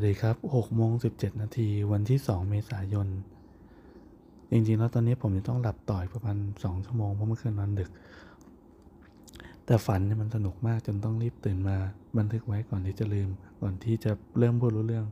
[0.00, 3.08] วัสดีครับ6โมง17 นาทีวันที่ 2 เมษายน
[4.50, 7.90] จริงๆ แล้วตอนนี้ผมจะต้องหลับต่อยประมาณ 2 ชั่วโมงเพราะเมื่อคืนนอนดึก
[9.64, 11.76] แต่ฝันเนี่ยมันสนุกมากจนต้องรีบตื่นมา
[12.18, 13.28] บันทึกไว้ก่อนที่จะลืม
[13.60, 15.06] ก่อนที่จะเริ่มพูดรู้เรื่อง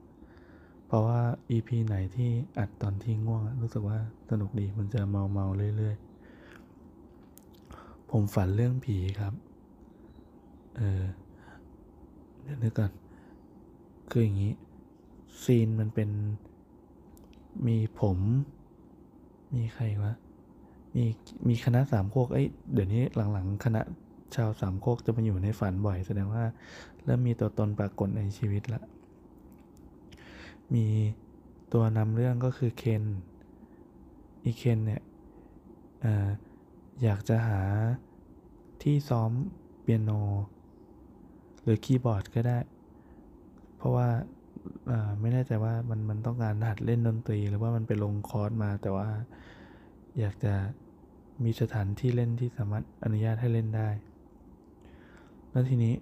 [0.87, 3.98] เพราะว่า EP ไหนที่อัดตอนที่ง่วง รู้สึกว่า
[4.30, 9.32] สนุกดีมันจะเมาเมาๆเรื่อยๆ ผมฝันเรื่องผีครับ
[10.77, 11.02] เออ
[12.42, 12.91] เดี๋ยวนึกก่อน
[14.12, 14.52] คืออย่างนี้
[15.45, 16.10] ซีนมันเป็น
[17.66, 18.18] มีผม
[19.56, 20.14] มีใครวะ
[20.96, 21.04] มี
[21.48, 23.80] มีคณะสามโคกเอ้ยเดี๋ยวนี้หลังๆ คณะ
[24.34, 26.44] ชาวสามโคกจะมาอยู่ในฝันบ่อย แสดงว่า
[27.04, 28.82] เริ่มมีตัวตนปรากฏในชีวิตละ
[30.74, 30.86] มี
[31.72, 33.02] ตัวนำเรื่องก็คือเคน
[34.44, 35.02] อีเคนเนี่ย
[36.05, 36.06] อ
[37.02, 37.62] อยากจะหา
[38.82, 39.30] ที่ซ้อม
[39.80, 40.10] เปียโน
[41.62, 42.58] หรือคีย์บอร์ดก็ได้
[43.77, 44.08] เพราะว่า
[45.20, 49.08] ไม่แน่ใจว่ามันมันต้องการหัดเล่นดนตรี หรือว่ามันไปลงคอร์สมาแต่ว่า
[50.20, 50.55] อยากจะ
[51.45, 53.89] มีสถานที่เล่นที่สามารถอนุญาตให้เล่นได้
[55.50, 55.95] แล้วทีนี้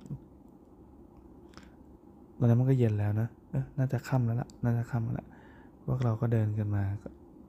[2.39, 5.27] ตอนนั้นมันก็เย็นแล้วนะเออน่าจะค่ำแล้วละน่าจะค่ำแล้วละ
[5.87, 6.85] พวกเราก็เดินกันมา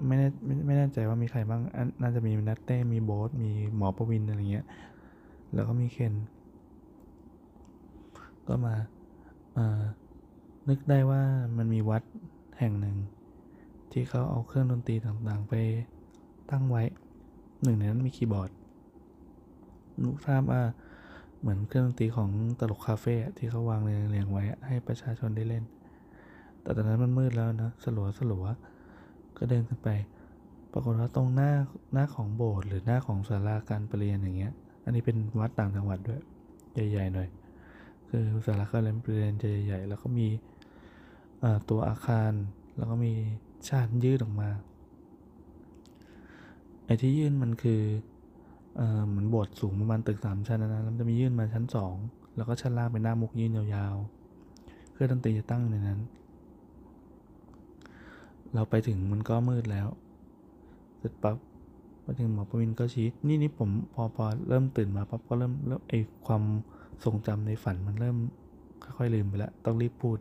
[0.07, 0.27] ไม่แน่
[0.65, 4.65] ไม่แน่ใจว่ามีใครบ้างนน่าจะมีนัตเต้ มีโบ๊ท มีหมอประวินอะไรเงี้ย
[5.53, 6.13] แล้วก็มีเคน
[8.47, 8.75] ก็มา
[9.53, 9.81] เอ่อ
[10.69, 11.21] นึกได้ว่า
[11.57, 12.03] มันมีวัด
[12.59, 12.97] แห่งหนึ่ง
[13.91, 15.53] ที่เขาเอาเครื่องดนตรีต่างๆ ไป
[16.51, 16.83] ตั้งไว้
[17.63, 18.49] หนึ่งในนั้นมีคีย์บอร์ด
[20.01, 20.61] นึกภาพว่า
[21.39, 25.63] เหมือนเครื่องดนตรีของตลกคาเฟ่ที่เขาวางเรียงๆไว้ให้ประชาชนได้เล่น
[26.61, 28.45] แต่ตอนนั้นมันมืดแล้วนะสลัวสลัว
[29.37, 29.89] ก็เดินขึ้นไป
[30.71, 31.51] ปรากฏว่าตรงหน้า
[31.93, 36.21] หน้าของโบสถ์หรือหน้าของศาลาการประเรียนอย่างเงี้ย อันนี้เป็นวัดต่างจังหวัดด้วย
[36.91, 37.29] ใหญ่ๆหน่อย
[38.09, 40.27] คือศาลาการประเรียนจะใหญ่ๆแล้วก็มี
[41.69, 42.31] ตัวอาคาร
[42.77, 43.13] แล้วก็มี
[43.67, 44.49] ชานยืดออกมา
[46.85, 47.81] ไอ้ที่ยื่นมันคือ
[49.07, 51.95] เหมือนบสถ์สูงประมาณตึกสามชั้นนะนะแล้วมันจะมียื่นมาชั้นสอง
[52.35, 55.99] แล้วก็ชั้นล่างเป็นหน้ามุกยื่นยาวๆเครื่องดนตรีจะตั้งในนั้น
[58.53, 59.87] เราไปถึงมันก็มืดแล้ว
[60.97, 61.37] เสร็จปั๊บ
[62.03, 65.93] มาถึงหมอประวินก็ชี้นี่นี่ผมพอพอเริ่มตื่นมาปั๊บก็เริ่มเริ่มไอ
[66.25, 66.43] ความ
[67.03, 68.17] ทรงจำในฝันมันเริ่ม
[68.83, 70.17] ค่อยๆลืมไปแล้วต้องรีบพูด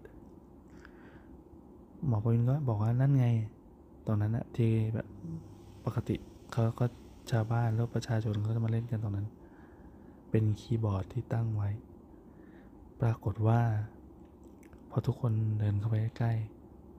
[2.06, 3.26] หมอประวินก็บอกว่านั่นไง
[4.06, 5.06] ตรงนั้นอะที่แบบ
[5.84, 6.16] ปกติ
[6.52, 6.84] เขาก็
[7.30, 9.26] ชาวบ้านแล้วประชาชนเขาจะมาเล่นกันตรงนั้น
[10.30, 11.70] เป็นคีย์บอร์ดที่ตั้งไว้
[13.00, 13.60] ปรากฏว่า
[14.90, 16.32] พอทุกคนเดินเข้าไปใกล้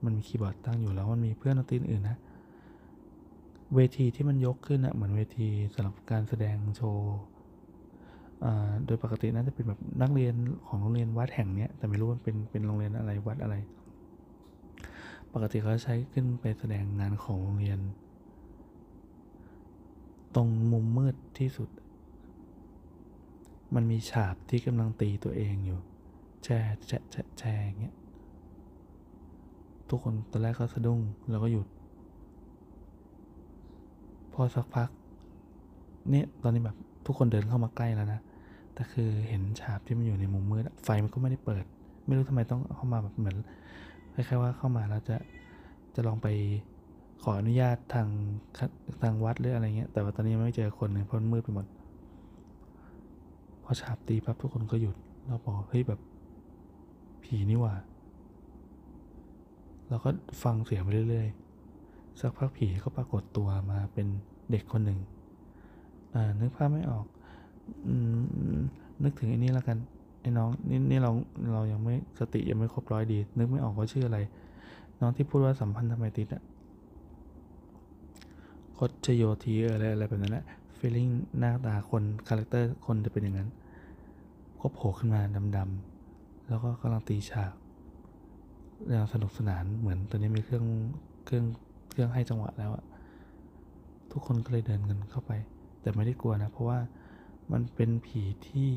[0.03, 2.17] มันมีคีย์บอร์ดตั้งอยู่แล้วมันมีเพื่อนดนตรีอื่นนะ
[3.75, 7.17] เวทีที่มันยกขึ้นอะเหมือนเวทีสำหรับการแสดงโชว์
[8.85, 10.35] โดยปกติน่าจะเป็นแบบนักเรียน
[10.67, 13.55] ของโรงเรียนวัดแห่งเนี้ยแต่ไม่รู้ว่าเป็นเป็นโรงเรียนอะไรวัดอะไร
[15.37, 17.79] ปกติเขาใช้ขึ้นไปแสดงงานของโรงเรียน
[20.35, 21.69] ตรงมุมมืดที่สุด
[23.75, 25.79] มันมีฉาบที่กำลังตีตัวเองอยู่
[26.43, 26.57] แช่
[26.87, 27.95] แช่แช่แช่อย่างเงี้ย
[29.89, 31.67] ทุกคนตอนแรกก็สะดุ้งแล้วก็หยุด
[34.33, 34.89] พอสักพัก
[36.09, 38.21] เนี่ยตอนนี้แบบทุกคนเดินเข้ามาใกล้แล้วนะ
[38.73, 41.65] แต่คือเห็นฉาบที่มันอยู่ในมุมมืดไฟมันก็ไม่ได้เปิด
[42.05, 43.37] ไม่รู้ทำไมต้องเข้ามาแบบเหมือน
[44.15, 45.17] คล้ายๆว่าเข้ามาแล้วจะ
[45.95, 46.27] จะลองไป
[47.23, 48.07] ขออนุญาตทาง
[49.01, 51.65] ทางวัดหรืออะไรเงี้ยแต่ว่าตอนนี้ไม่เจอคนเลยเพราะมืดไปหมด
[53.63, 54.95] พอฉาบตีปั๊บทุกคนก็หยุด
[55.27, 55.99] เราบอกเฮ้ยแบบ
[57.23, 57.73] ผีนี่หว่า
[59.89, 60.09] เราก็
[60.43, 64.07] ฟังเสียงไปเรื่อยๆ สักพักผีก็ปรากฏตัวมาเป็น
[64.51, 64.99] เด็กคนหนึ่ง
[66.13, 67.05] อ่านึกภาพไม่ออก
[67.87, 67.93] อื
[68.57, 68.59] ม
[69.03, 69.77] นึกถึงอ้นี่แล้วกัน
[70.25, 71.11] ไอ้น้องนี่นี่เรา
[71.53, 74.19] เรายังไม่สติยังไม่ครบร้อยดี นึกไม่ออกว่าชื่ออะไร
[74.99, 76.43] น้องที่พูดว่าสัมพันธ์ทำไมติดอะ
[78.77, 80.45] คดชโยทีอะไรอะไรแบบนั้นแหละ
[80.77, 83.49] feeling หน้าตาคนคาแรคเตอร์คนจะเป็นอย่างนั้น
[84.59, 85.21] ก็โผล่ขึ้นมา
[85.57, 87.53] ดำๆแล้วก็กำลังตีฉาก
[88.89, 90.65] อย่างสนุกสนานเหมือนตอนนี้มีเครื่อง
[91.25, 91.45] เครื่อง
[91.91, 92.85] เครื่องให้จังหวะแล้วอะ
[94.11, 95.31] ทุกคนก็เลยเดินกันเข้าไป
[95.81, 96.79] แต่ไม่ได้กลัวนะ เพราะว่า
[97.51, 98.69] มันเป็นผีที่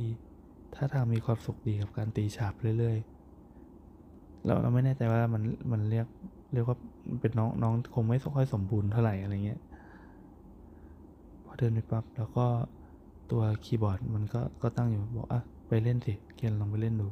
[0.74, 5.42] ถ้าทางมีความสุขดีกับการตีฉาบเรื่อยๆ เราเราไม่แน่ใจว่ามัน
[5.72, 6.06] มันเรียก
[6.52, 6.76] เรียกว่า
[7.20, 9.60] เป็นน้องน้องคงไม่ค่อยสมบูรณ์เท่าไหร่อะไรเงี้ย
[11.44, 12.46] พอเดินไปปั๊บแล้วก็
[13.30, 17.08] ตัวคีย์บอร์ดมันก็ก็ตั้งอยู่บอกอะไปเล่นสิเกียนลองไปเล่นดู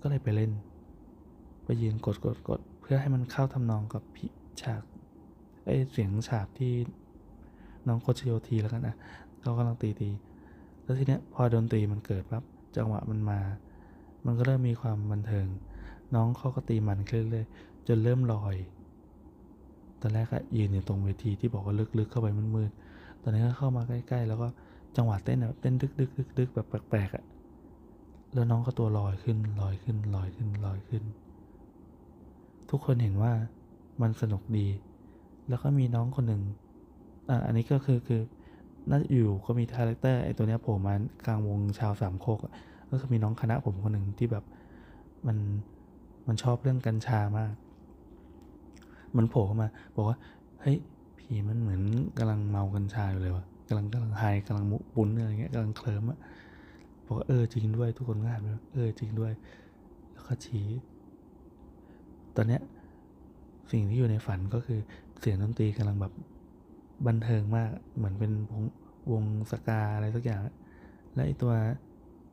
[0.00, 0.50] ก็เลยไปเล่น
[1.64, 4.26] ไปยืนกดกดกดเพื่อให้มันเข้าทำนองกับผี
[4.60, 4.82] ฉาก
[5.64, 6.72] ไอเสียงฉากที่
[7.88, 8.96] น้องโคชโยทีแล้วกันอะ
[9.40, 10.10] เขากำลังตีตี
[10.82, 12.44] แล้วทีเนี้ยพอดนตรีมันเกิดปั๊บ
[12.76, 13.40] จังหวะมันมา
[14.24, 15.46] มันก็เริ่มมีความบันเทิง
[16.14, 18.56] น้องเขาก็ตีมันขึ้นเรื่อยๆจนเริ่มลอย
[20.00, 24.48] ตอนแรกอะยืนอยู่ตรงเวทีที่บอกว่าลึกๆเข้าไปมืดๆ ตอนนี้ก็เข้ามาใกล้ๆ แล้วก็
[24.96, 27.24] จังหวะเต้นอะเต้นดึกดึกดึกดึกแบบแปลกๆอะ
[28.32, 31.04] แล้วน้องก็ตัวลอยขึ้นลอยขึ้นลอยขึ้นลอยขึ้น
[32.70, 33.32] ทุกคนเห็นว่า
[34.02, 34.66] มันสนุกดี
[35.48, 36.42] แล้วก็มีน้องคนหนึ่ง
[37.28, 38.20] อะอันนี้ก็คือคือ
[38.90, 40.94] น่าจะอยู่ก็มี character ไอ้ตัวเนี้ยโผล่มา
[41.26, 42.38] กลางวงชาวสามโคก
[42.90, 44.44] ก็คือมีน้องคณะผมคนหนึ่งที่แบบ
[45.26, 45.38] มัน
[46.26, 47.52] มันชอบเรื่องกัญชามาก
[49.16, 50.18] มันโผล่เข้ามา บอกว่า
[50.60, 50.76] เฮ้ย
[51.18, 51.82] ผีมันเหมือน
[52.18, 56.18] กำลังเมากัญชาอยู่เลยวะกำลังกำลัง high กำลังมุปุ้นอะไรเงี้ยกำลังเคลิ้มอะ
[57.06, 59.32] บอกว่าเออจริงด้วยทุกคนก็หันไปเออจริงด้วย
[60.12, 60.66] แล้วก็ชี้
[62.36, 62.62] ตอนเนี้ย
[63.72, 64.78] สิ่งที่อยู่ในฝันก็คือ
[65.20, 66.12] เสียงดนตรีกำลังแบบ
[67.06, 68.64] บันเทิงมากเหมือนเป็นวง
[69.12, 70.40] วงสกาอะไรสักอย่าง
[71.14, 71.52] และไอตัว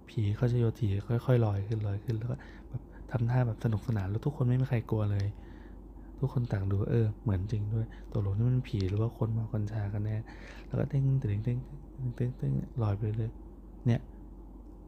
[0.10, 0.88] ผีเขาจะโยที
[1.26, 2.36] ค่อยๆลอยขึ้นลอยขึ้นแล้วก็
[2.70, 2.82] แบบ
[3.12, 5.28] ทำท่าแบบสนุกสนานแล้วทุกคนไม่มีใครกลัวเลย
[6.20, 10.16] ทุกคนต่างดูเออเหมือนจริงด้วยตัวหลงนี่มันผีหรือว่าคนมากัญชากันแน่
[10.68, 11.60] แล้วก็เต้งเต้งเต้ง
[12.16, 13.32] เต้งเต้งลอยไปเลย
[13.86, 14.02] เนี่ย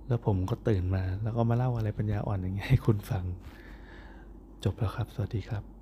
[0.08, 3.24] แล้วผมก็ตื่นมา แล้วก็มาเล่าอะไรปัญญาอ่อนอย่างเงี้ยให้คุณฟัง
[4.64, 5.75] จบแล้วครับ สวัสดีครับ